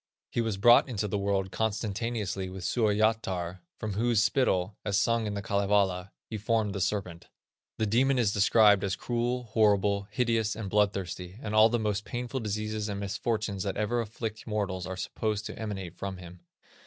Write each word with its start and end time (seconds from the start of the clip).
He 0.31 0.41
was 0.41 0.57
brought 0.57 0.89
into 0.89 1.07
the 1.07 1.19
world 1.19 1.51
consentaneously 1.51 2.49
with 2.49 2.63
Suoyatar, 2.63 3.59
from 3.77 3.93
whose 3.93 4.19
spittle, 4.23 4.75
as 4.83 4.97
sung 4.97 5.27
in 5.27 5.35
The 5.35 5.43
Kalevala, 5.43 6.11
he 6.25 6.39
formed 6.39 6.73
the 6.73 6.81
serpent. 6.81 7.27
This 7.77 7.87
demon 7.87 8.17
is 8.17 8.33
described 8.33 8.83
as 8.83 8.95
cruel, 8.95 9.43
horrible, 9.43 10.07
hideous, 10.09 10.55
and 10.55 10.71
bloodthirsty, 10.71 11.37
and 11.39 11.53
all 11.53 11.69
the 11.69 11.77
most 11.77 12.03
painful 12.03 12.39
diseases 12.39 12.89
and 12.89 12.99
misfortunes 12.99 13.61
that 13.61 13.77
ever 13.77 14.01
afflict 14.01 14.47
mortals 14.47 14.87
are 14.87 14.97
supposed 14.97 15.45
to 15.45 15.59
emanate 15.59 15.95
from 15.99 16.17
him. 16.17 16.39